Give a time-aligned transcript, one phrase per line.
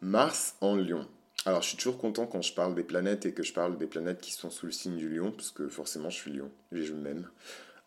[0.00, 1.06] Mars en lion.
[1.44, 3.86] Alors, je suis toujours content quand je parle des planètes et que je parle des
[3.86, 6.82] planètes qui sont sous le signe du lion, parce que forcément, je suis lion et
[6.82, 7.28] je m'aime.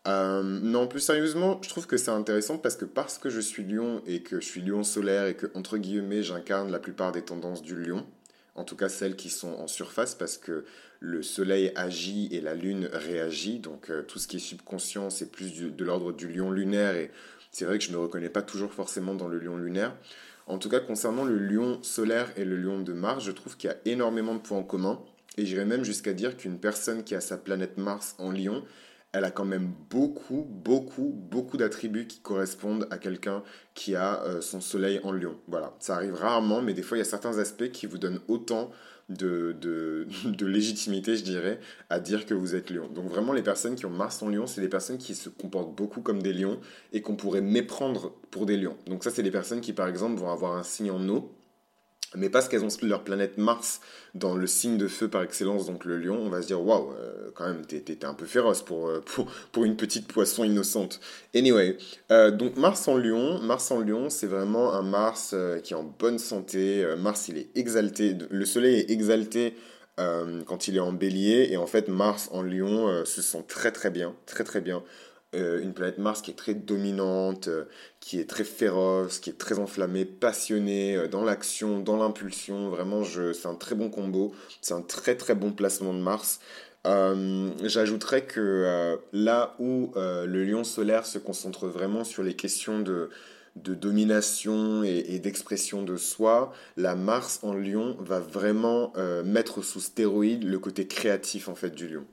[0.08, 3.62] Euh, non, plus sérieusement, je trouve que c'est intéressant parce que parce que je suis
[3.62, 7.22] lion et que je suis lion solaire et que, entre guillemets, j'incarne la plupart des
[7.22, 8.04] tendances du lion,
[8.56, 10.64] en tout cas celles qui sont en surface parce que
[10.98, 15.30] le soleil agit et la lune réagit, donc euh, tout ce qui est subconscient, c'est
[15.30, 17.12] plus de l'ordre du lion lunaire et
[17.52, 19.94] c'est vrai que je ne me reconnais pas toujours forcément dans le lion lunaire.
[20.46, 23.70] En tout cas, concernant le lion solaire et le lion de Mars, je trouve qu'il
[23.70, 25.00] y a énormément de points en commun.
[25.38, 28.64] Et j'irais même jusqu'à dire qu'une personne qui a sa planète Mars en lion,
[29.12, 33.42] elle a quand même beaucoup, beaucoup, beaucoup d'attributs qui correspondent à quelqu'un
[33.74, 35.36] qui a euh, son soleil en lion.
[35.48, 38.20] Voilà, ça arrive rarement, mais des fois, il y a certains aspects qui vous donnent
[38.28, 38.70] autant
[39.10, 40.06] de, de,
[40.46, 42.88] légitimité, je dirais, à dire que vous êtes lion.
[42.88, 45.74] Donc vraiment, les personnes qui ont Mars en lion, c'est des personnes qui se comportent
[45.74, 46.58] beaucoup comme des lions
[46.94, 48.76] et qu'on pourrait méprendre pour des lions.
[48.86, 51.34] Donc ça, c'est des personnes qui, par exemple, vont avoir un signe en eau
[52.14, 53.80] mais parce qu'elles ont leur planète Mars
[54.14, 56.92] dans le signe de feu par excellence, donc le lion, on va se dire waouh,
[56.92, 61.00] euh, quand même, t'es, un peu féroce pour, euh, pour, pour, une petite poisson innocente.
[61.34, 61.78] Anyway,
[62.10, 65.84] euh, donc Mars en lion, Mars en lion, c'est vraiment un Mars qui est en
[65.84, 66.84] bonne santé.
[66.98, 69.56] Mars, il est exalté, le soleil est exalté
[69.96, 73.90] quand il est en bélier, et en fait, Mars en lion se sent très très
[73.90, 74.82] bien, très très bien.
[75.34, 77.64] Euh, une planète Mars qui est très dominante, euh,
[78.00, 82.68] qui est très féroce, qui est très enflammée, passionnée euh, dans l'action, dans l'impulsion.
[82.68, 84.34] Vraiment, c'est un très bon combo.
[84.60, 86.40] C'est un très très bon placement de Mars.
[86.84, 93.08] J'ajouterais que là où le lion solaire se concentre vraiment sur les questions de,
[93.54, 98.92] domination et, et d'expression de soi, la Mars en lion va vraiment
[99.24, 102.04] mettre sous stéroïde le côté créatif en fait du lion.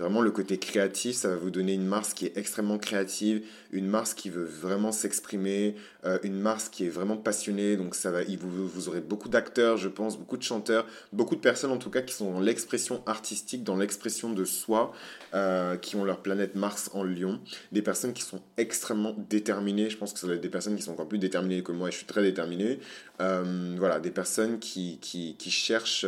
[0.00, 3.86] Vraiment, le côté créatif, ça va vous donner une Mars qui est extrêmement créative, une
[3.86, 5.76] Mars qui veut vraiment s'exprimer,
[6.06, 7.76] euh, une Mars qui est vraiment passionnée.
[7.76, 11.42] Donc, ça va, vous, vous aurez beaucoup d'acteurs, je pense, beaucoup de chanteurs, beaucoup de
[11.42, 14.92] personnes en tout cas qui sont dans l'expression artistique, dans l'expression de soi,
[15.34, 17.38] euh, qui ont leur planète Mars en lion.
[17.70, 19.90] Des personnes qui sont extrêmement déterminées.
[19.90, 21.88] Je pense que ça va être des personnes qui sont encore plus déterminées que moi
[21.88, 22.78] et je suis très déterminé.
[23.20, 26.06] Euh, voilà, des personnes qui, qui, cherchent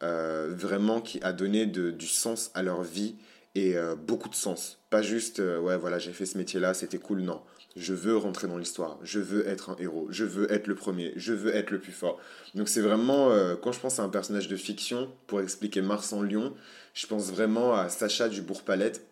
[0.00, 3.16] vraiment qui a donné du sens à leur vie
[3.56, 4.78] et euh, beaucoup de sens.
[4.90, 7.40] Pas juste, euh, ouais, voilà, j'ai fait ce métier-là, c'était cool, non.
[7.74, 11.12] Je veux rentrer dans l'histoire, je veux être un héros, je veux être le premier,
[11.16, 12.18] je veux être le plus fort.
[12.54, 13.30] Donc c'est vraiment,
[13.62, 16.54] quand je pense à un personnage de fiction, pour expliquer Mars en Lion,
[16.94, 19.06] je pense vraiment à Sacha du Bourg-Palette.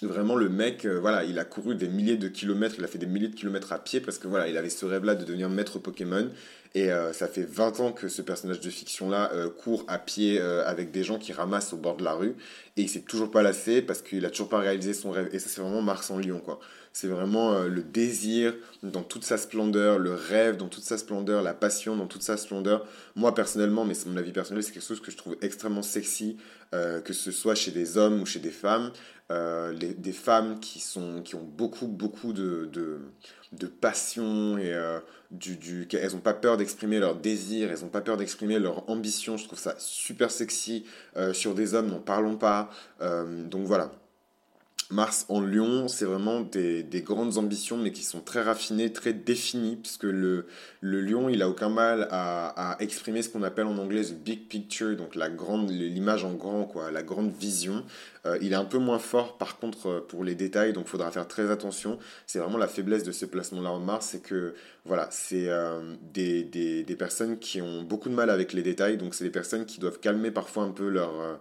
[0.00, 3.04] Vraiment, le mec, voilà, il a couru des milliers de kilomètres, il a fait des
[3.04, 5.78] milliers de kilomètres à pied parce que voilà, il avait ce rêve-là de devenir maître
[5.78, 6.30] Pokémon.
[6.74, 10.38] Et euh, ça fait 20 ans que ce personnage de fiction-là euh, court à pied
[10.40, 12.34] euh, avec des gens qui ramassent au bord de la rue.
[12.76, 15.28] Et il s'est toujours pas lassé parce qu'il a toujours pas réalisé son rêve.
[15.32, 16.60] Et ça, c'est vraiment Mars en Lion, quoi.
[16.92, 21.54] C'est vraiment le désir dans toute sa splendeur, le rêve dans toute sa splendeur, la
[21.54, 22.84] passion dans toute sa splendeur.
[23.14, 26.38] Moi, personnellement, mais c'est mon avis personnel, c'est quelque chose que je trouve extrêmement sexy,
[26.72, 28.92] que ce soit chez des hommes ou chez des femmes.
[29.30, 32.70] des femmes qui, sont, qui ont beaucoup, beaucoup de,
[33.52, 34.74] de, passion et
[35.30, 38.88] du, du, elles n'ont pas peur d'exprimer leur désir, elles n'ont pas peur d'exprimer leur
[38.88, 39.36] ambition.
[39.36, 40.84] Je trouve ça super sexy.
[41.16, 42.70] Euh, sur des hommes, n'en parlons pas.
[43.00, 43.90] Euh, donc voilà.
[44.90, 49.12] Mars en lion, c'est vraiment des, des, grandes ambitions, mais qui sont très raffinées, très
[49.12, 50.46] définies, puisque le,
[50.80, 54.48] le lion, il a aucun mal à, exprimer ce qu'on appelle en anglais the big
[54.48, 57.84] picture, donc la grande, l'image en grand, quoi, la grande vision.
[58.24, 60.90] Euh, il est un peu moins fort, par contre, euh, pour les détails, donc il
[60.90, 61.98] faudra faire très attention.
[62.26, 64.54] C'est vraiment la faiblesse de ce placement-là en Mars, c'est que,
[64.86, 68.96] voilà, c'est euh, des, des, des, personnes qui ont beaucoup de mal avec les détails,
[68.96, 71.38] donc c'est des personnes qui doivent calmer parfois un peu leur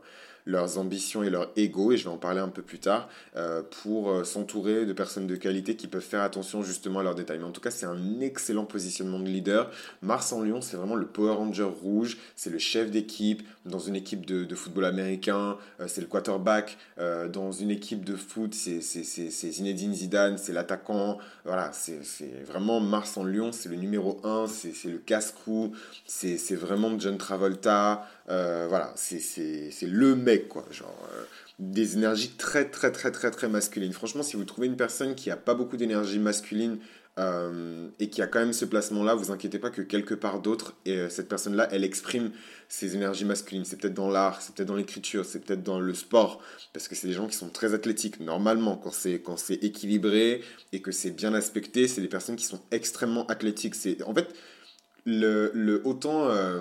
[0.47, 3.61] leurs ambitions et leur ego, et je vais en parler un peu plus tard, euh,
[3.83, 7.37] pour euh, s'entourer de personnes de qualité qui peuvent faire attention justement à leurs détails.
[7.39, 9.69] Mais en tout cas, c'est un excellent positionnement de leader.
[10.01, 13.95] Mars en Lyon, c'est vraiment le Power Ranger rouge, c'est le chef d'équipe dans une
[13.95, 19.93] équipe de, football américain, euh, c'est le quarterback dans une équipe de foot, c'est Zinedine
[19.93, 21.19] Zidane, c'est l'attaquant.
[21.45, 22.01] Voilà, c'est
[22.45, 25.73] vraiment Mars en Lyon, c'est le numéro 1, c'est le casse-cou,
[26.05, 28.07] c'est vraiment John Travolta.
[28.27, 29.19] voilà, c'est
[29.83, 30.65] le mec quoi.
[30.71, 31.23] Genre, euh,
[31.59, 33.93] des énergies très, très, très, très, très masculines.
[33.93, 36.77] Franchement, si vous trouvez une personne qui a pas beaucoup d'énergie masculine
[37.17, 40.75] euh, et qui a quand même ce placement-là, vous inquiétez pas que quelque part d'autre,
[40.87, 42.31] euh, cette personne-là, elle exprime
[42.67, 43.65] ses énergies masculines.
[43.65, 46.41] C'est peut-être dans l'art, c'est peut-être dans l'écriture, c'est peut-être dans le sport,
[46.73, 48.19] parce que c'est des gens qui sont très athlétiques.
[48.19, 50.41] Normalement, quand c'est quand c'est équilibré
[50.71, 53.75] et que c'est bien aspecté, c'est des personnes qui sont extrêmement athlétiques.
[53.75, 54.33] C'est en fait
[55.07, 56.59] le, le, autant, euh,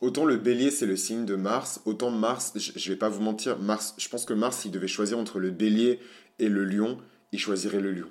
[0.00, 3.22] autant le bélier, c'est le signe de Mars, autant Mars, je, ne vais pas vous
[3.22, 6.00] mentir, Mars, je pense que Mars, il devait choisir entre le bélier
[6.40, 6.98] et le lion,
[7.30, 8.08] il choisirait le lion.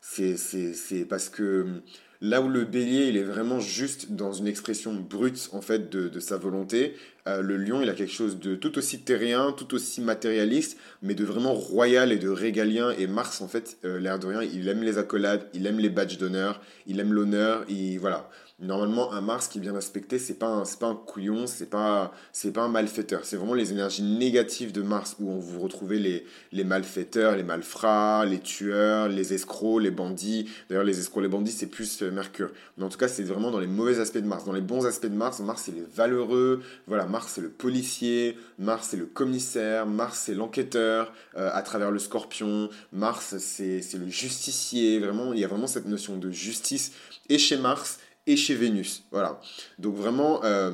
[0.00, 1.82] C'est parce que
[2.22, 6.20] Là où le bélier, il est vraiment juste dans une expression brute, en fait, de,
[6.20, 6.94] sa volonté,
[7.26, 11.14] euh, le lion, il a quelque chose de tout aussi terrien, tout aussi matérialiste, mais
[11.14, 12.90] de vraiment royal et de régalien.
[12.98, 15.88] Et Mars, en fait, euh, l'air de rien, il aime les accolades, il aime les
[15.88, 18.28] badges d'honneur, il aime l'honneur, il, voilà.
[18.60, 22.52] Normalement, un Mars qui bien aspecté, c'est pas un, pas un couillon, c'est pas, c'est
[22.52, 23.24] pas un malfaiteur.
[23.24, 27.42] C'est vraiment les énergies négatives de Mars où on vous retrouvez les, les malfaiteurs, les
[27.42, 30.50] malfrats, les tueurs, les escrocs, les bandits.
[30.68, 32.50] D'ailleurs, les escrocs, les bandits, c'est plus euh, Mercure.
[32.76, 34.44] Mais en tout cas, c'est vraiment dans les mauvais aspects de Mars.
[34.44, 36.62] Dans les bons aspects de Mars, Mars, c'est les valeureux.
[36.86, 38.36] Voilà, Mars, c'est le policier.
[38.58, 39.86] Mars, c'est le commissaire.
[39.86, 42.68] Mars, c'est l'enquêteur euh, à travers le scorpion.
[42.92, 44.98] Mars, c'est le justicier.
[44.98, 46.92] Vraiment, il y a vraiment cette notion de justice.
[47.30, 48.00] Et chez Mars,
[48.30, 49.04] et chez Vénus.
[49.10, 49.40] Voilà.
[49.78, 50.70] Donc vraiment, euh,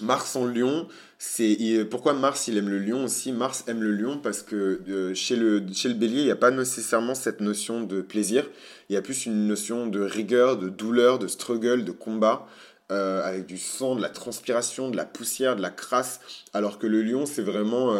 [0.00, 3.32] Mars en lion, c'est pourquoi Mars il aime le lion aussi?
[3.32, 6.36] Mars aime le lion parce que euh, chez, le, chez le bélier, il n'y a
[6.36, 8.46] pas nécessairement cette notion de plaisir.
[8.88, 12.46] Il y a plus une notion de rigueur, de douleur, de struggle, de combat.
[12.92, 16.18] Euh, avec du sang, de la transpiration, de la poussière, de la crasse,
[16.52, 17.94] alors que le lion, c'est vraiment,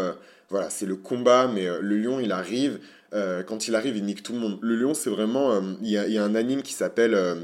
[0.48, 2.80] voilà, c'est le combat, mais le lion, il arrive,
[3.12, 4.58] euh, quand il arrive, il nique tout le monde.
[4.62, 5.52] Le lion, c'est vraiment.
[5.52, 7.34] Euh, il y, a, un anime qui s'appelle euh,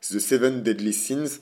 [0.00, 1.40] The Seven Deadly Sins.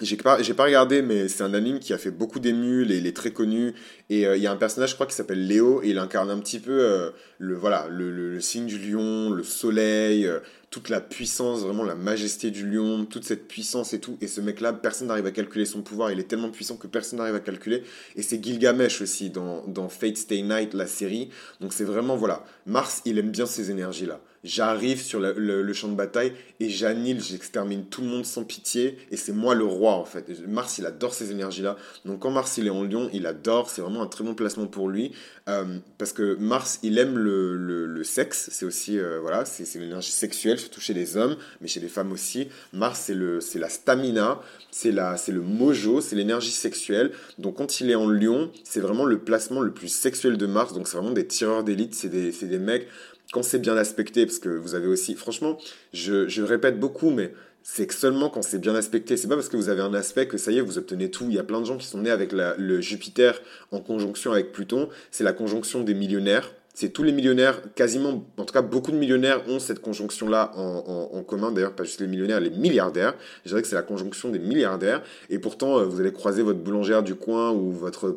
[0.00, 3.16] J'ai pas, pas regardé, mais c'est un anime qui a fait beaucoup d'émules il est
[3.16, 3.74] très connu.
[4.10, 6.38] Et il y a un personnage, je crois, qui s'appelle Léo, et il incarne un
[6.38, 10.30] petit peu le, voilà, le, le, signe du lion, le soleil,
[10.70, 14.18] toute la puissance, vraiment la majesté du lion, toute cette puissance et tout.
[14.20, 16.12] Et ce mec-là, personne n'arrive à calculer son pouvoir.
[16.12, 17.84] Il est tellement puissant que personne n'arrive à calculer.
[18.16, 21.30] Et c'est Gilgamesh aussi dans, dans Fate Stay Night, la série.
[21.60, 24.20] Donc c'est vraiment, voilà, Mars, il aime bien ces énergies-là.
[24.44, 28.98] J'arrive sur le, champ de bataille et j'annule, j'extermine tout le monde sans pitié.
[29.10, 30.46] Et c'est moi le roi, en fait.
[30.46, 31.76] Mars, il adore ces énergies-là.
[32.04, 33.68] Donc quand Mars, il est en lion, il adore.
[33.68, 35.12] C'est vraiment un très bon placement pour lui.
[35.48, 38.48] Euh, parce que Mars, il aime le, le, sexe.
[38.52, 42.12] C'est aussi, euh, voilà, c'est l'énergie sexuelle, surtout chez les hommes, mais chez les femmes
[42.12, 42.48] aussi.
[42.72, 44.40] Mars, c'est la stamina,
[44.70, 47.10] c'est le mojo, c'est l'énergie sexuelle.
[47.38, 50.74] Donc quand il est en lion, c'est vraiment le placement le plus sexuel de Mars.
[50.74, 52.86] Donc c'est vraiment des tireurs d'élite, c'est des, des mecs
[53.32, 55.58] quand c'est bien aspecté, parce que vous avez aussi, franchement,
[55.92, 57.32] je, je répète beaucoup, mais
[57.62, 59.16] c'est que seulement quand c'est bien aspecté.
[59.16, 61.26] C'est pas parce que vous avez un aspect que ça y est, vous obtenez tout.
[61.28, 63.42] Il y a plein de gens qui sont nés avec le Jupiter
[63.72, 64.88] en conjonction avec Pluton.
[65.10, 68.96] C'est la conjonction des millionnaires c'est tous les millionnaires, quasiment, en tout cas beaucoup de
[68.96, 73.14] millionnaires ont cette conjonction-là en, commun, d'ailleurs pas juste les millionnaires, les milliardaires.
[73.44, 76.60] Je dirais que c'est la conjonction des milliardaires, et pourtant euh, vous allez croiser votre
[76.60, 78.14] boulangère du coin ou votre,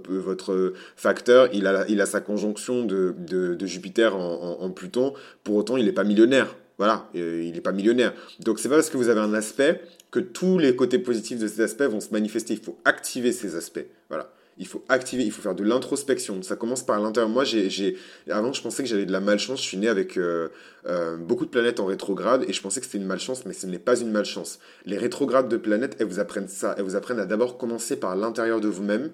[0.52, 5.92] euh, facteur, il a, sa conjonction de, de, Jupiter en, Pluton, pour autant il n'est
[5.92, 6.56] pas millionnaire.
[6.78, 8.13] Voilà, euh, il n'est pas millionnaire.
[8.42, 9.81] Donc c'est pas parce que vous avez un aspect
[10.12, 12.54] que tous les côtés positifs de cet aspect vont se manifester.
[12.54, 13.88] Il faut activer ces aspects.
[14.08, 16.42] Voilà il faut activer, il faut faire de l'introspection.
[16.44, 17.30] Ça commence par l'intérieur.
[17.30, 17.98] Moi, j'ai,
[18.30, 19.62] avant, je pensais que j'avais de la malchance.
[19.62, 20.50] Je suis né avec euh,
[20.86, 23.65] euh, beaucoup de planètes en rétrograde et je pensais que c'était une malchance, mais ce
[23.65, 24.59] n'est pas une malchance.
[24.86, 26.75] Les rétrogrades de planètes, elles vous apprennent ça.
[26.77, 29.12] Elles vous apprennent à d'abord commencer par l'intérieur de vous-même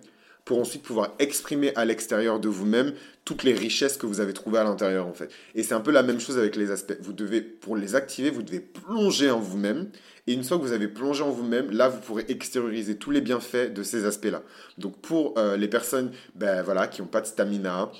[0.47, 2.93] pour ensuite pouvoir exprimer à l'extérieur de vous-même
[3.25, 5.29] toutes les richesses que vous avez trouvées à l'intérieur en fait.
[5.55, 6.95] Et c'est un peu la même chose avec les aspects.
[7.01, 9.89] Vous devez, pour les activer, vous devez plonger en vous-même.
[10.25, 13.19] Et une fois que vous avez plongé en vous-même, là, vous pourrez extérioriser tous les
[13.19, 14.41] bienfaits de ces aspects-là.
[14.77, 17.91] Donc pour euh, les personnes ben, voilà, qui n'ont pas de stamina,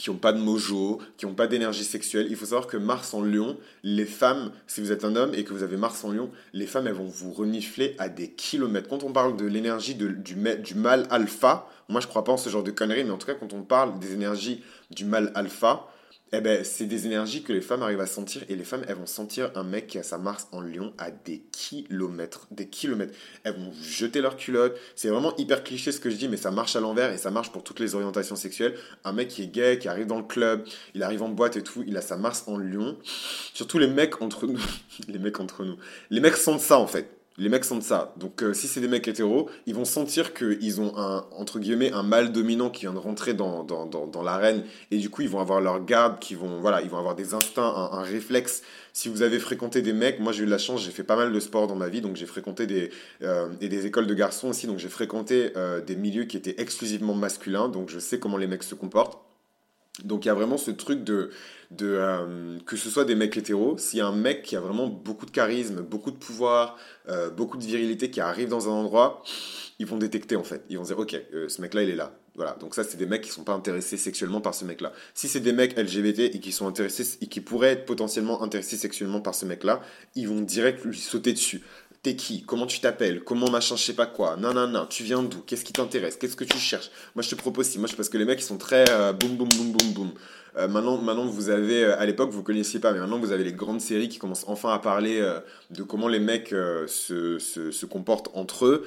[0.00, 2.28] qui n'ont pas de mojo, qui n'ont pas d'énergie sexuelle.
[2.30, 5.44] Il faut savoir que Mars en lion, les femmes, si vous êtes un homme et
[5.44, 8.88] que vous avez Mars en lion, les femmes, elles vont vous renifler à des kilomètres.
[8.88, 12.48] Quand on parle de l'énergie du, du mal alpha, moi je crois pas en ce
[12.48, 15.86] genre de conneries, mais en tout cas quand on parle des énergies du mal alpha,
[16.32, 18.96] eh ben, c'est des énergies que les femmes arrivent à sentir et les femmes, elles
[18.96, 23.12] vont sentir un mec qui a sa Mars en lion à des kilomètres, des kilomètres.
[23.42, 24.78] Elles vont jeter leur culotte.
[24.94, 27.32] C'est vraiment hyper cliché ce que je dis, mais ça marche à l'envers et ça
[27.32, 28.76] marche pour toutes les orientations sexuelles.
[29.04, 31.62] Un mec qui est gay, qui arrive dans le club, il arrive en boîte et
[31.62, 32.96] tout, il a sa Mars en lion.
[33.52, 34.60] Surtout les mecs entre nous,
[35.08, 35.78] les mecs entre nous.
[36.10, 38.14] Les mecs sentent ça en fait les mecs sentent ça.
[38.16, 41.92] Donc euh, si c'est des mecs hétéros, ils vont sentir qu'ils ont un, entre guillemets,
[41.92, 43.64] un mâle dominant qui vient de rentrer dans,
[44.22, 47.14] l'arène, et du coup ils vont avoir leur garde, qui vont, voilà, ils vont avoir
[47.14, 48.62] des instincts, un, réflexe.
[48.92, 51.32] Si vous avez fréquenté des mecs, moi j'ai eu la chance, j'ai fait pas mal
[51.32, 52.90] de sport dans ma vie, donc j'ai fréquenté des,
[53.22, 56.60] euh, et des écoles de garçons aussi, donc j'ai fréquenté euh, des milieux qui étaient
[56.60, 59.29] exclusivement masculins, donc je sais comment les mecs se comportent.
[60.04, 61.30] Donc il y a vraiment ce truc de,
[61.82, 64.86] euh, que ce soit des mecs hétéros, s'il y a un mec qui a vraiment
[64.86, 66.76] beaucoup de charisme, beaucoup de pouvoir,
[67.08, 69.22] euh, beaucoup de virilité qui arrive dans un endroit,
[69.78, 70.64] ils vont détecter en fait.
[70.68, 72.12] Ils vont dire ok, euh, ce mec-là il est là.
[72.36, 74.92] Voilà, donc ça c'est des mecs qui sont pas intéressés sexuellement par ce mec-là.
[75.14, 78.76] Si c'est des mecs LGBT et qui sont intéressés et qui pourraient être potentiellement intéressés
[78.76, 79.80] sexuellement par ce mec-là,
[80.14, 81.62] ils vont direct lui sauter dessus
[82.02, 84.86] T'es qui Comment tu t'appelles Comment machin, je sais pas quoi Non, non, non.
[84.86, 87.78] Tu viens d'où Qu'est-ce qui t'intéresse Qu'est-ce que tu cherches Moi, je te propose si.
[87.78, 90.10] Moi, je, parce que les mecs, ils sont très euh, boum, boum, boum, boum, boum.
[90.56, 93.44] Euh, maintenant, maintenant, vous avez, euh, à l'époque, vous connaissiez pas, mais maintenant, vous avez
[93.44, 95.22] les grandes séries qui commencent enfin à parler
[95.68, 96.54] de comment les mecs
[96.86, 98.86] se, se, comportent entre eux.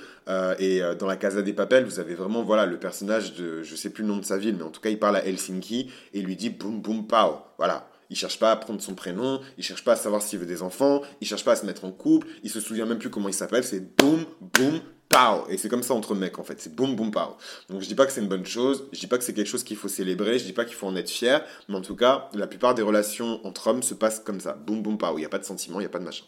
[0.57, 3.91] et dans la Casa des Papels, vous avez vraiment, voilà, le personnage de, je sais
[3.91, 6.21] plus le nom de sa ville, mais en tout cas, il parle à Helsinki et
[6.21, 7.37] lui dit boum, boum, pow.
[7.59, 7.87] Voilà.
[8.09, 10.61] Il cherche pas à prendre son prénom, il cherche pas à savoir s'il veut des
[10.61, 13.29] enfants, il cherche pas à se mettre en couple, il se souvient même plus comment
[13.29, 15.47] il s'appelle, c'est boum, boum, pow.
[15.49, 17.37] Et c'est comme ça entre mecs en fait, c'est boum, boum, pow.
[17.69, 19.47] Donc je dis pas que c'est une bonne chose, je dis pas que c'est quelque
[19.47, 21.95] chose qu'il faut célébrer, je dis pas qu'il faut en être fier, mais en tout
[21.95, 25.17] cas, la plupart des relations entre hommes se passent comme ça, boum, boum, pow.
[25.17, 26.25] Il n'y a pas de sentiment, il n'y a pas de machin.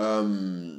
[0.00, 0.76] Euh...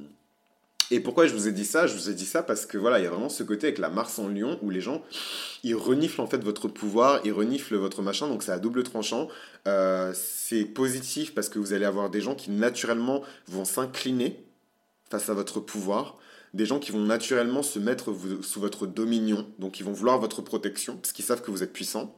[0.94, 1.88] Et pourquoi je vous ai dit ça?
[1.88, 3.80] Je vous ai dit ça parce que voilà, il y a vraiment ce côté avec
[3.80, 5.02] la Mars en Lion où les gens,
[5.64, 9.28] ils reniflent en fait votre pouvoir, ils reniflent votre machin, donc c'est à double tranchant.
[9.68, 14.46] Euh, c'est positif parce que vous allez avoir des gens qui naturellement vont s'incliner
[15.10, 16.20] face à votre pouvoir,
[16.54, 20.44] des gens qui vont naturellement se mettre sous votre dominion, donc ils vont vouloir votre
[20.44, 22.16] protection parce qu'ils savent que vous êtes puissant.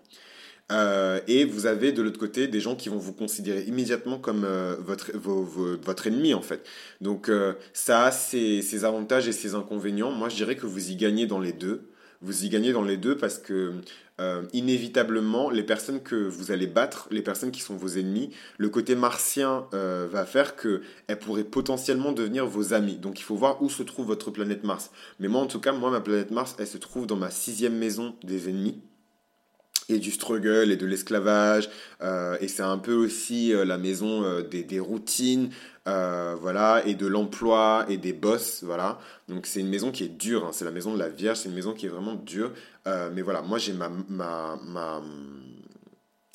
[0.71, 4.43] Euh, et vous avez de l'autre côté des gens qui vont vous considérer immédiatement comme
[4.45, 6.65] euh, votre, votre ennemi en fait.
[7.01, 10.11] Donc euh, ça a ses, avantages et ses inconvénients.
[10.11, 11.91] Moi je dirais que vous y gagnez dans les deux.
[12.21, 13.73] Vous y gagnez dans les deux parce que
[14.53, 18.95] inévitablement les personnes que vous allez battre, les personnes qui sont vos ennemis, le côté
[18.95, 22.95] martien va faire qu'elles pourraient potentiellement devenir vos amis.
[22.95, 24.91] Donc il faut voir où se trouve votre planète Mars.
[25.19, 27.77] Mais moi en tout cas, moi ma planète Mars, elle se trouve dans ma sixième
[27.77, 28.81] maison des ennemis
[29.89, 31.69] et du struggle et de l'esclavage.
[32.01, 35.49] Euh, et c'est un peu aussi euh, la maison euh, des, des, routines,
[35.85, 38.99] voilà, et de l'emploi et des boss, voilà.
[39.27, 40.49] Donc c'est une maison qui est dure, hein.
[40.51, 42.51] c'est la maison de la Vierge, c'est une maison qui est vraiment dure.
[42.85, 45.03] mais voilà, moi j'ai ma, ma, ma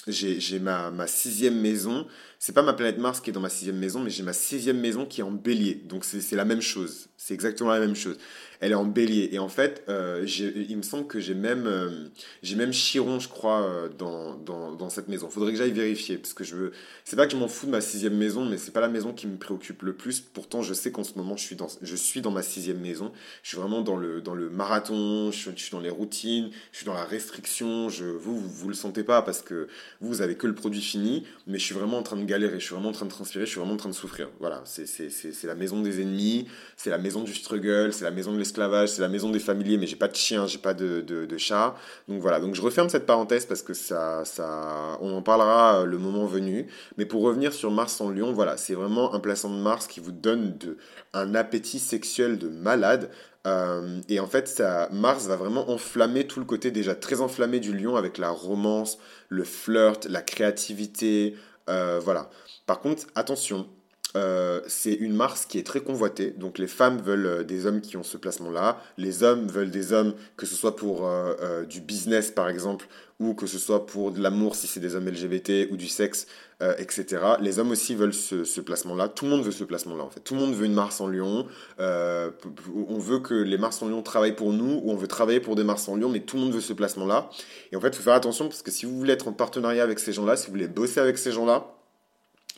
[0.07, 2.07] j'ai ma, ma, sixième maison.
[2.38, 4.78] C'est pas ma planète Mars qui est dans ma sixième maison, mais j'ai ma sixième
[4.78, 5.75] maison qui est en bélier.
[5.75, 7.09] Donc c'est la même chose.
[7.16, 8.16] C'est exactement la même chose
[8.60, 9.30] elle est en bélier.
[9.32, 12.08] Et en fait, euh, il me semble que j'ai même, euh,
[12.54, 15.28] même Chiron, je crois, euh, dans, dans, dans, cette maison.
[15.30, 16.72] Faudrait que j'aille vérifier, parce que je veux.
[17.04, 19.12] C'est pas que je m'en fous de ma sixième maison, mais c'est pas la maison
[19.12, 20.20] qui me préoccupe le plus.
[20.20, 23.12] Pourtant, je sais qu'en ce moment, je suis, dans, je suis dans ma sixième maison.
[23.42, 26.86] Je suis vraiment dans le, dans le marathon, je suis, dans les routines, je suis
[26.86, 27.88] dans la restriction.
[27.88, 29.68] Je, vous, vous, vous, le sentez pas parce que
[30.00, 32.60] vous, vous avez que le produit fini, mais je suis vraiment en train de galérer,
[32.60, 34.28] je suis vraiment en train de transpirer, je suis vraiment en train de souffrir.
[34.38, 38.38] Voilà, c'est la maison des ennemis, c'est la maison du struggle, c'est la maison de
[38.54, 41.75] c'est la maison des familiers, mais j'ai pas de chien, j'ai pas de, chat.
[42.09, 45.85] Donc voilà, donc je referme cette parenthèse parce que ça, ça, on en parlera euh,
[45.85, 46.66] le moment venu.
[46.97, 50.00] Mais pour revenir sur Mars en Lion, voilà, c'est vraiment un placement de Mars qui
[50.00, 50.76] vous donne de,
[51.12, 53.11] un appétit sexuel de malade.
[53.47, 57.61] Euh, et en fait, ça, Mars va vraiment enflammer tout le côté déjà très enflammé
[57.61, 61.37] du lion avec la romance, le flirt, la créativité.
[61.69, 62.30] Euh, voilà.
[62.66, 63.66] Par contre, attention,
[64.16, 66.30] euh, c'est une Mars qui est très convoitée.
[66.30, 68.80] Donc les femmes veulent euh, des hommes qui ont ce placement-là.
[68.96, 72.88] Les hommes veulent des hommes, que ce soit pour euh, du business par exemple,
[73.20, 76.26] ou que ce soit pour de l'amour si c'est des hommes LGBT, ou du sexe,
[76.78, 77.22] etc.
[77.40, 79.08] Les hommes aussi veulent ce, placement-là.
[79.08, 80.20] Tout le monde veut ce placement-là en fait.
[80.20, 81.46] Tout le monde veut une Mars en Lion.
[81.78, 85.54] on veut que les Mars en Lion travaillent pour nous, ou on veut travailler pour
[85.54, 87.28] des Mars en Lion, mais tout le monde veut ce placement-là.
[87.72, 89.82] Et en fait, il faut faire attention parce que si vous voulez être en partenariat
[89.82, 91.79] avec ces gens-là, si vous voulez bosser avec ces gens-là,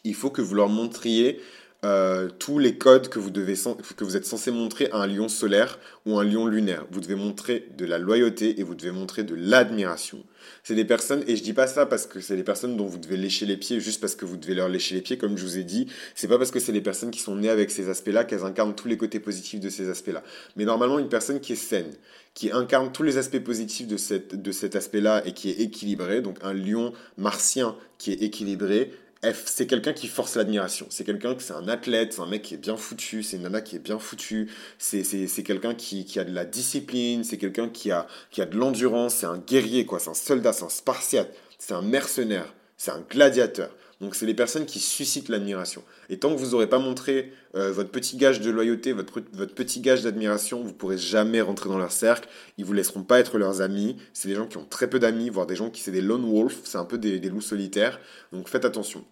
[0.04, 1.40] il faut que vous leur montriez
[1.84, 3.54] euh, tous les codes que vous, devez,
[3.96, 6.86] que vous êtes censé montrer à un lion solaire ou un lion lunaire.
[6.92, 10.22] Vous devez montrer de la loyauté et vous devez montrer de l'admiration.
[10.62, 12.98] C'est des personnes, et je dis pas ça parce que c'est des personnes dont vous
[12.98, 15.42] devez lécher les pieds juste parce que vous devez leur lécher les pieds, comme je
[15.42, 15.88] vous ai dit.
[16.14, 18.76] C'est pas parce que c'est des personnes qui sont nées avec ces aspects-là qu'elles incarnent
[18.76, 20.22] tous les côtés positifs de ces aspects-là.
[20.54, 21.92] Mais normalement, une personne qui est saine,
[22.34, 26.38] qui incarne tous les aspects positifs de, de cet aspect-là et qui est équilibré, donc
[26.42, 28.92] un lion martien qui est équilibré,
[29.32, 30.86] c'est quelqu'un qui force l'admiration.
[30.90, 33.44] C'est quelqu'un que c'est un athlète, c'est un mec qui est bien foutu, c'est une
[33.44, 35.02] nana qui est bien foutue, c'est,
[35.44, 39.26] quelqu'un qui, a de la discipline, c'est quelqu'un qui a, qui a de l'endurance, c'est
[39.26, 43.70] un guerrier, quoi, c'est un soldat, c'est un spartiate, c'est un mercenaire, c'est un gladiateur.
[44.02, 45.84] Donc c'est les personnes qui suscitent l'admiration.
[46.10, 49.54] Et tant que vous n'aurez pas montré euh, votre petit gage de loyauté, votre, votre
[49.54, 52.28] petit gage d'admiration, vous ne pourrez jamais rentrer dans leur cercle.
[52.58, 53.96] Ils vous laisseront pas être leurs amis.
[54.12, 56.24] C'est des gens qui ont très peu d'amis, voire des gens qui c'est des lone
[56.28, 58.00] wolves, c'est un peu des, loups solitaires.
[58.32, 59.04] Donc faites attention.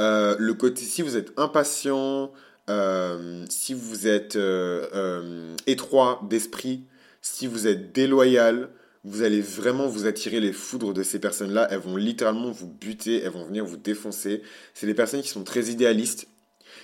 [0.00, 2.32] Euh, le côté, si vous êtes impatient,
[2.70, 4.38] euh, si vous êtes
[5.66, 6.86] étroit d'esprit,
[7.20, 8.70] si vous êtes déloyal,
[9.04, 11.66] vous allez vraiment vous attirer les foudres de ces personnes-là.
[11.70, 14.42] Elles vont littéralement vous buter, elles vont venir vous défoncer.
[14.74, 16.28] C'est des personnes qui sont très idéalistes.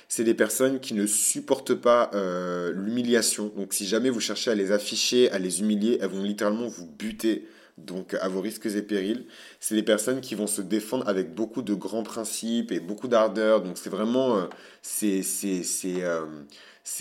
[0.09, 3.53] C'est des personnes qui ne supportent pas euh, l'humiliation.
[3.57, 6.87] Donc si jamais vous cherchez à les afficher, à les humilier, elles vont littéralement vous
[6.87, 7.47] buter.
[7.85, 9.27] Donc à vos risques et périls.
[9.61, 13.63] C'est des personnes qui vont se défendre avec beaucoup de grands principes et beaucoup d'ardeur.
[13.63, 14.37] Donc c'est vraiment...
[14.37, 14.47] Euh,
[14.83, 15.23] c'est...
[15.23, 15.63] c'est,
[16.03, 16.27] euh,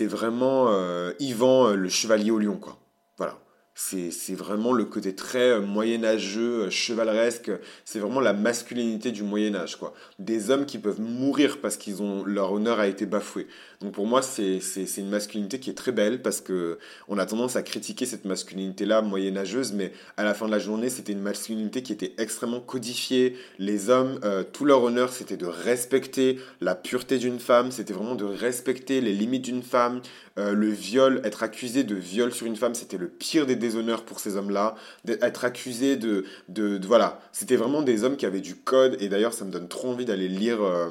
[0.00, 0.70] vraiment
[1.18, 2.78] Yvan le chevalier au lion, quoi.
[3.16, 3.38] Voilà.
[3.80, 7.52] C'est vraiment le côté très euh, moyenâgeux, euh, chevaleresque.
[7.84, 9.94] C'est vraiment la masculinité du Moyen Âge, quoi.
[10.18, 13.46] Des hommes qui peuvent mourir parce qu'ils ont leur honneur a été bafoué.
[13.80, 14.58] Donc pour moi, c'est
[14.96, 19.00] une masculinité qui est très belle parce que on a tendance à critiquer cette masculinité-là
[19.00, 23.36] moyenâgeuse, mais à la fin de la journée, c'était une masculinité qui était extrêmement codifiée.
[23.60, 28.16] Les hommes, euh, tout leur honneur, c'était de respecter la pureté d'une femme, c'était vraiment
[28.16, 30.00] de respecter les limites d'une femme.
[30.36, 34.20] le viol, être accusé de viol sur une femme, c'était le pire des honneurs pour
[34.20, 38.96] ces hommes-là, d'être accusés de, de, voilà, c'était vraiment des hommes qui avaient du code,
[39.00, 40.88] et d'ailleurs ça me donne trop envie d'aller lire euh,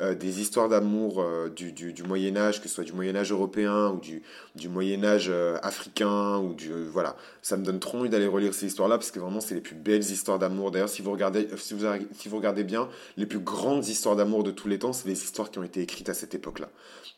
[0.00, 3.16] euh, des histoires d'amour euh, du, du, du, Moyen Âge, que ce soit du Moyen
[3.16, 4.22] Âge européen ou du,
[4.54, 5.32] du Moyen Âge
[5.62, 9.20] africain, ou du, voilà, ça me donne trop envie d'aller relire ces histoires-là, parce que
[9.20, 12.36] vraiment c'est les plus belles histoires d'amour, d'ailleurs si vous regardez, si vous, si vous
[12.36, 15.58] regardez bien, les plus grandes histoires d'amour de tous les temps, c'est les histoires qui
[15.58, 16.68] ont été écrites à cette époque-là.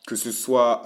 [0.07, 0.83] Que ce soit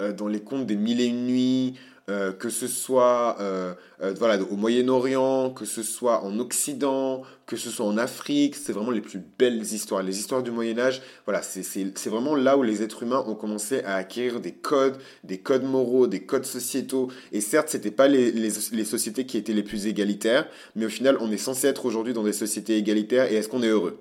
[0.00, 1.74] dans les contes des mille et une nuits,
[2.10, 7.56] euh, que ce soit euh, euh, voilà, au Moyen-Orient, que ce soit en Occident, que
[7.56, 10.02] ce soit en Afrique, c'est vraiment les plus belles histoires.
[10.02, 13.94] Les histoires du Moyen-Âge, voilà, c'est vraiment là où les êtres humains ont commencé à
[13.94, 17.10] acquérir des codes, des codes moraux, des codes sociétaux.
[17.32, 20.46] Et certes, ce n'étaient pas les, les, les, sociétés qui étaient les plus égalitaires,
[20.76, 23.62] mais au final, on est censé être aujourd'hui dans des sociétés égalitaires et est-ce qu'on
[23.62, 23.98] est heureux?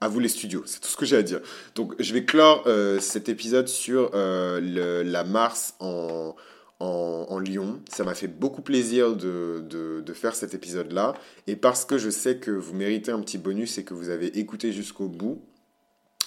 [0.00, 1.40] À vous les studios, c'est tout ce que j'ai à dire.
[1.76, 2.68] Donc je vais clore
[3.00, 6.34] cet épisode sur le, la Mars en,
[6.80, 7.80] en, Lyon.
[7.90, 11.14] Ça m'a fait beaucoup plaisir de, de, faire cet épisode-là.
[11.46, 14.38] Et parce que je sais que vous méritez un petit bonus et que vous avez
[14.38, 15.42] écouté jusqu'au bout,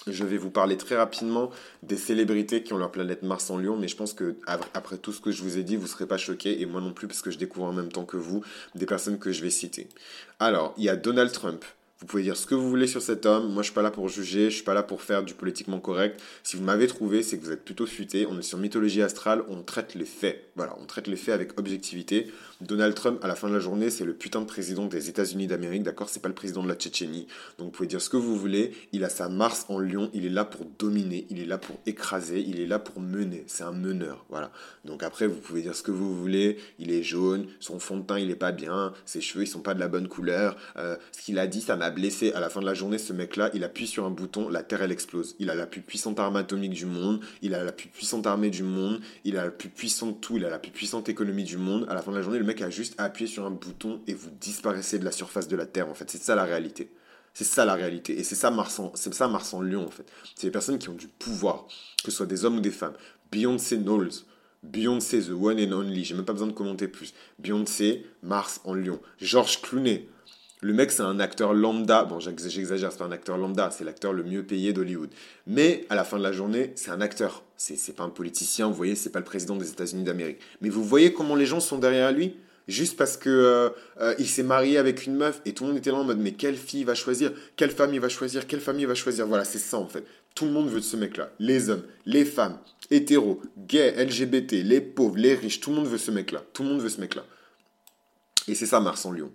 [0.06, 1.50] je vais vous parler très rapidement
[1.82, 5.12] des célébrités qui ont leur planète Mars en Lyon, mais je pense que après tout
[5.12, 7.06] ce que je vous ai dit, vous ne serez pas choqués, et moi non plus,
[7.06, 8.42] parce que je découvre en même temps que vous
[8.74, 9.88] des personnes que je vais citer.
[10.38, 11.64] Alors, il y a Donald Trump.
[12.00, 13.52] Vous pouvez dire ce que vous voulez sur cet homme.
[13.52, 15.80] Moi, je suis pas là pour juger, je suis pas là pour faire du politiquement
[15.80, 16.18] correct.
[16.42, 18.24] Si vous m'avez trouvé, c'est que vous êtes plutôt futé.
[18.24, 20.50] On est sur mythologie astrale, on traite les faits.
[20.56, 22.32] Voilà, on traite les faits avec objectivité.
[22.62, 25.46] Donald Trump, à la fin de la journée, c'est le putain de président des États-Unis
[25.46, 26.08] d'Amérique, d'accord?
[26.08, 27.26] C'est pas le président de la Tchétchénie.
[27.58, 28.72] Donc vous pouvez dire ce que vous voulez.
[28.92, 30.10] Il a sa Mars en Lion.
[30.14, 31.26] Il est là pour dominer.
[31.28, 32.40] Il est là pour écraser.
[32.40, 33.44] Il est là pour mener.
[33.46, 34.24] C'est un meneur.
[34.30, 34.52] Voilà.
[34.86, 36.56] Donc après, vous pouvez dire ce que vous voulez.
[36.78, 37.46] Il est jaune.
[37.60, 38.94] Son fond de teint, il est pas bien.
[39.04, 40.56] Ses cheveux, ils sont pas de la bonne couleur.
[40.78, 42.32] Euh, ce qu'il a dit, ça m'a blessé.
[42.32, 44.82] À la fin de la journée, ce mec-là, il appuie sur un bouton, la Terre,
[44.82, 45.36] elle explose.
[45.38, 48.50] Il a la plus puissante arme atomique du monde, il a la plus puissante armée
[48.50, 51.56] du monde, il a la plus puissante tout, il a la plus puissante économie du
[51.56, 51.86] monde.
[51.88, 54.14] À la fin de la journée, le mec a juste appuyé sur un bouton et
[54.14, 56.10] vous disparaissez de la surface de la Terre, en fait.
[56.10, 56.90] C'est ça la réalité.
[57.34, 58.18] C'est ça la réalité.
[58.18, 60.06] Et c'est ça Mars c'est ça Mars en Lion, en fait.
[60.34, 61.66] C'est les personnes qui ont du pouvoir,
[62.04, 62.94] que ce soit des hommes ou des femmes.
[63.30, 64.10] Beyoncé Knowles,
[64.62, 67.14] Beyoncé, The One and Only, j'ai même pas besoin de commenter plus.
[67.38, 69.00] Beyoncé, Mars en Lion.
[69.18, 70.08] Georges Clooney,
[70.62, 72.04] le mec, c'est un acteur lambda.
[72.04, 75.10] Bon, j'exagère, c'est pas un acteur lambda, c'est l'acteur le mieux payé d'Hollywood.
[75.46, 77.44] Mais à la fin de la journée, c'est un acteur.
[77.56, 80.38] C'est pas un politicien, vous voyez, c'est pas le président des États-Unis d'Amérique.
[80.60, 82.36] Mais vous voyez comment les gens sont derrière lui?
[82.68, 83.70] Juste parce que euh,
[84.00, 86.18] euh, il s'est marié avec une meuf et tout le monde était là en mode
[86.18, 87.32] mais quelle fille va choisir?
[87.56, 88.46] Quelle femme il va choisir?
[88.46, 89.26] Quelle famille il va choisir?
[89.26, 90.04] Voilà, c'est ça en fait.
[90.34, 91.30] Tout le monde veut de ce mec-là.
[91.40, 92.58] Les hommes, les femmes,
[92.90, 96.44] hétéros, gays, LGBT, les pauvres, les riches, tout le monde veut ce mec-là.
[96.52, 97.24] Tout le monde veut ce mec-là.
[98.50, 99.30] Et c'est ça Mars en Lyon.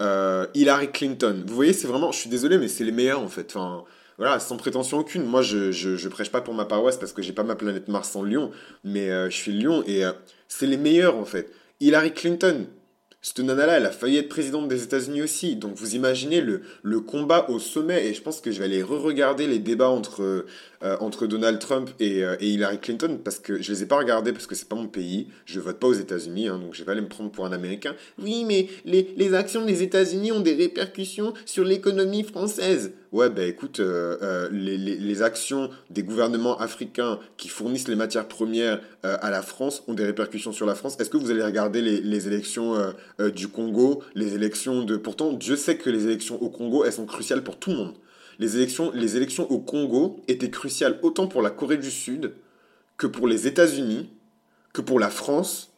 [0.00, 1.44] Euh, Hillary Clinton.
[1.46, 3.52] Vous voyez, c'est vraiment, je suis désolé, mais c'est les meilleurs en fait.
[3.54, 3.84] Enfin,
[4.18, 5.24] voilà, sans prétention aucune.
[5.24, 8.14] Moi, je, je, prêche pas pour ma paroisse parce que j'ai pas ma planète Mars
[8.14, 8.52] en Lyon,
[8.84, 10.12] mais euh, je suis Lyon et euh,
[10.46, 11.52] c'est les meilleurs en fait.
[11.80, 12.66] Hillary Clinton,
[13.24, 15.54] cette nana-là, elle a failli être présidente des États-Unis aussi.
[15.54, 18.08] Donc vous imaginez le, le combat au sommet.
[18.08, 20.44] Et je pense que je vais aller re-regarder les débats entre,
[20.82, 23.96] euh, entre Donald Trump et, euh, et, Hillary Clinton parce que je les ai pas
[23.96, 25.28] regardés parce que c'est pas mon pays.
[25.46, 27.52] Je vote pas aux États-Unis, hein, donc je vais pas aller me prendre pour un
[27.52, 27.94] Américain.
[28.20, 32.92] Oui, mais les, les actions des États-Unis ont des répercussions sur l'économie française.
[33.12, 38.26] Ouais, ben écoute, euh, les, les, les, actions des gouvernements africains qui fournissent les matières
[38.26, 40.96] premières à la France ont des répercussions sur la France.
[40.98, 42.74] Est-ce que vous allez regarder les, les élections
[43.34, 44.96] du Congo, les élections de...
[44.96, 47.94] Pourtant, Dieu sait que les élections au Congo, elles sont cruciales pour tout le monde
[48.38, 52.34] les élections, les élections au Congo étaient cruciales autant pour la Corée du Sud
[52.96, 54.10] que pour les États-Unis,
[54.72, 55.72] que pour la France,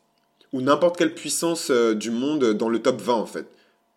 [0.52, 3.46] ou n'importe quelle puissance euh, du monde dans le top 20 en fait.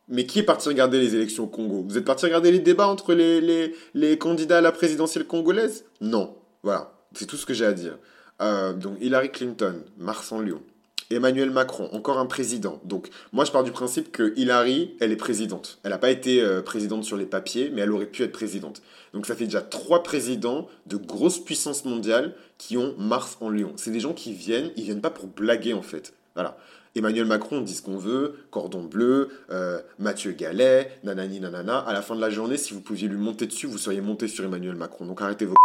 [0.09, 1.83] Mais qui est parti regarder les élections au Congo?
[1.87, 5.85] Vous êtes parti regarder les débats entre les, les, candidats à la présidentielle congolaise?
[5.99, 6.35] Non.
[6.63, 7.97] Voilà, c'est tout ce que j'ai à dire.
[8.41, 10.61] Euh, donc Hillary Clinton, Mars en Lyon.
[11.09, 12.81] Emmanuel Macron, encore un président.
[12.83, 15.79] Donc moi je pars du principe que Hillary, elle est présidente.
[15.83, 18.81] Elle n'a pas été euh, présidente sur les papiers, mais elle aurait pu être présidente.
[19.13, 23.71] Donc ça fait déjà trois présidents de grosses puissances mondiales qui ont Mars en Lion.
[23.77, 26.13] C'est des gens qui viennent, ils viennent pas pour blaguer en fait.
[26.37, 26.55] Voilà.
[26.95, 31.79] Emmanuel Macron, on dit ce qu'on veut, cordon bleu, euh, Mathieu Gallet, nanani nanana.
[31.79, 34.27] À la fin de la journée, si vous pouviez lui monter dessus, vous seriez monté
[34.27, 35.07] sur Emmanuel Macron.
[35.07, 35.55] Donc arrêtez vos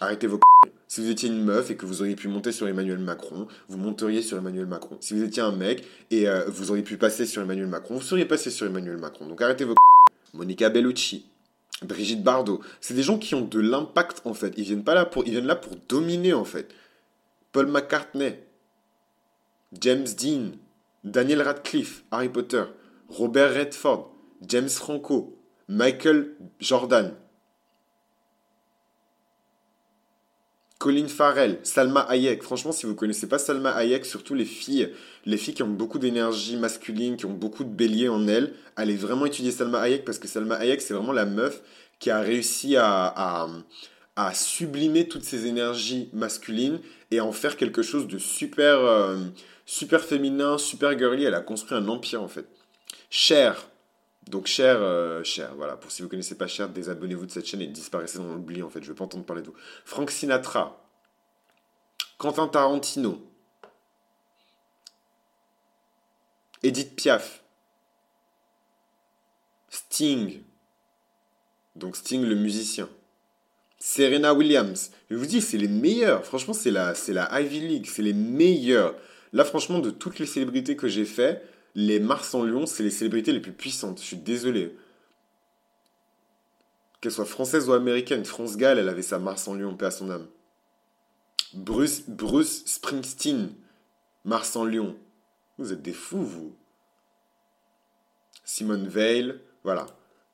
[0.00, 0.40] Arrêtez vos
[0.88, 3.78] Si vous étiez une meuf et que vous auriez pu monter sur Emmanuel Macron, vous
[3.78, 4.96] monteriez sur Emmanuel Macron.
[4.98, 8.02] Si vous étiez un mec et euh, vous auriez pu passer sur Emmanuel Macron, vous
[8.02, 9.28] seriez passé sur Emmanuel Macron.
[9.28, 9.76] Donc arrêtez vos
[10.34, 11.24] Monica Bellucci,
[11.82, 14.54] Brigitte Bardot, c'est des gens qui ont de l'impact en fait.
[14.56, 16.74] Ils viennent pas là pour, ils viennent là pour dominer en fait.
[17.52, 18.38] Paul McCartney,
[19.80, 20.52] James Dean,
[21.04, 22.64] Daniel Radcliffe, Harry Potter,
[23.08, 24.10] Robert Redford,
[24.46, 25.36] James Franco,
[25.68, 27.14] Michael Jordan,
[30.82, 32.42] Colin Farrell, Salma Hayek.
[32.42, 34.92] Franchement, si vous ne connaissez pas Salma Hayek, surtout les filles,
[35.24, 38.96] les filles qui ont beaucoup d'énergie masculine, qui ont beaucoup de bélier en elles, allez
[38.96, 41.62] vraiment étudier Salma Hayek parce que Salma Hayek, c'est vraiment la meuf
[42.00, 43.48] qui a réussi à, à,
[44.34, 49.18] sublimer toutes ces énergies masculines et en faire quelque chose de super, euh,
[49.64, 51.24] super féminin, super girly.
[51.24, 52.46] Elle a construit un empire en fait.
[53.10, 53.68] Cher.
[54.28, 55.76] Donc Cher, euh, Cher, voilà.
[55.76, 58.70] Pour si vous connaissez pas Cher, désabonnez-vous de cette chaîne et disparaissez dans l'oubli en
[58.70, 58.82] fait.
[58.82, 59.56] Je veux pas entendre parler de vous.
[59.84, 60.78] Frank Sinatra.
[62.18, 63.26] Quentin Tarantino.
[66.62, 67.42] Edith Piaf.
[69.70, 70.42] Sting.
[71.74, 72.88] Donc Sting le musicien.
[73.84, 74.92] Serena Williams.
[75.10, 76.24] Je vous dis, c'est les meilleurs.
[76.24, 77.86] Franchement, c'est la, c'est la Ivy League.
[77.90, 78.94] C'est les meilleurs.
[79.32, 82.92] Là, franchement, de toutes les célébrités que j'ai fait, les Mars en Lyon, c'est les
[82.92, 83.98] célébrités les plus puissantes.
[83.98, 84.76] Je suis désolé.
[87.00, 89.90] Qu'elle soit française ou américaine, France Gall, elle avait sa Mars en Lyon, paix à
[89.90, 90.28] son âme.
[91.52, 93.52] Bruce, Bruce Springsteen,
[94.24, 94.94] Mars en Lyon.
[95.58, 96.54] Vous êtes des fous, vous.
[98.44, 99.86] Simone Veil, voilà.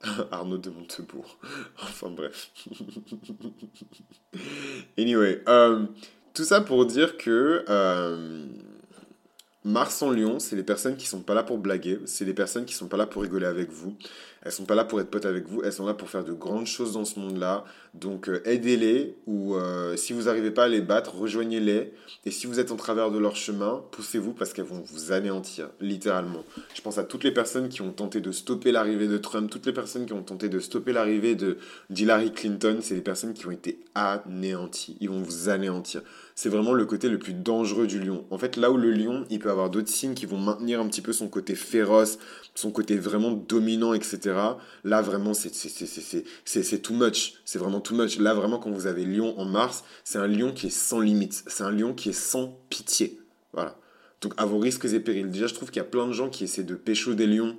[0.30, 1.38] Arnaud de Montebourg.
[1.82, 2.50] enfin bref.
[4.98, 5.86] anyway, euh,
[6.34, 8.46] tout ça pour dire que euh,
[9.64, 12.64] Mars en Lion, c'est les personnes qui sont pas là pour blaguer, c'est les personnes
[12.64, 13.96] qui sont pas là pour rigoler avec vous,
[14.42, 16.32] elles sont pas là pour être potes avec vous, elles sont là pour faire de
[16.32, 17.64] grandes choses dans ce monde-là.
[17.94, 21.92] Donc euh, aidez-les ou euh, si vous n'arrivez pas à les battre, rejoignez-les.
[22.24, 25.70] Et si vous êtes en travers de leur chemin, poussez-vous parce qu'elles vont vous anéantir,
[25.80, 26.44] littéralement.
[26.74, 29.66] Je pense à toutes les personnes qui ont tenté de stopper l'arrivée de Trump, toutes
[29.66, 31.58] les personnes qui ont tenté de stopper l'arrivée de
[31.90, 34.96] d'Hillary Clinton, c'est des personnes qui ont été anéanties.
[35.00, 36.02] Ils vont vous anéantir.
[36.34, 38.24] C'est vraiment le côté le plus dangereux du lion.
[38.30, 40.86] En fait, là où le lion, il peut avoir d'autres signes qui vont maintenir un
[40.86, 42.18] petit peu son côté féroce,
[42.54, 44.27] son côté vraiment dominant, etc.
[44.84, 45.50] Là, vraiment, c'est
[46.82, 47.34] too much.
[47.44, 48.18] C'est vraiment too much.
[48.18, 51.44] Là, vraiment, quand vous avez Lion en mars, c'est un lion qui est sans limite.
[51.46, 53.20] C'est un lion qui est sans pitié.
[53.52, 53.76] Voilà.
[54.20, 55.30] Donc, à vos risques et périls.
[55.30, 57.56] Déjà, je trouve qu'il y a plein de gens qui essaient de pécho des lions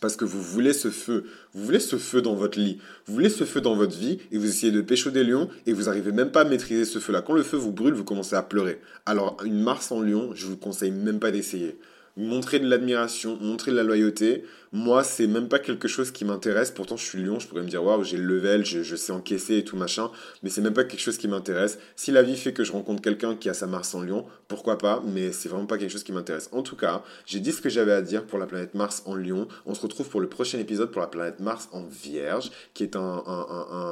[0.00, 3.28] parce que vous voulez ce feu, vous voulez ce feu dans votre lit, vous voulez
[3.28, 6.12] ce feu dans votre vie, et vous essayez de pécho des lions, et vous n'arrivez
[6.12, 7.20] même pas à maîtriser ce feu-là.
[7.20, 8.80] Quand le feu vous brûle, vous commencez à pleurer.
[9.06, 11.78] Alors, une Mars en lion, je vous conseille même pas d'essayer
[12.18, 16.70] montrer de l'admiration, montrer de la loyauté, moi, c'est même pas quelque chose qui m'intéresse.
[16.70, 19.58] Pourtant, je suis lion, je pourrais me dire, waouh, j'ai le level, je, sais encaisser
[19.58, 20.10] et tout machin,
[20.42, 21.78] mais c'est même pas quelque chose qui m'intéresse.
[21.96, 24.76] Si la vie fait que je rencontre quelqu'un qui a sa Mars en lion, pourquoi
[24.76, 26.50] pas, mais c'est vraiment pas quelque chose qui m'intéresse.
[26.52, 29.14] En tout cas, j'ai dit ce que j'avais à dire pour la planète Mars en
[29.14, 29.48] lion.
[29.64, 32.96] On se retrouve pour le prochain épisode pour la planète Mars en vierge, qui est
[32.96, 33.22] un,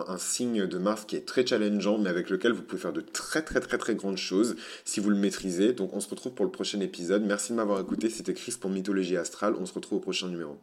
[0.09, 3.01] un signe de Mars qui est très challengeant, mais avec lequel vous pouvez faire de
[3.01, 5.73] très très très très grandes choses si vous le maîtrisez.
[5.73, 7.23] Donc, on se retrouve pour le prochain épisode.
[7.23, 8.11] Merci de m'avoir écouté.
[8.17, 9.57] C'était Chris pour Mythologie Astrale.
[9.61, 10.59] On se retrouve au prochain numéro.